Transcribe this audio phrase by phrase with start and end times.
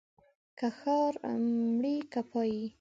[0.57, 1.13] که ښار
[1.79, 2.63] مرې که پايي.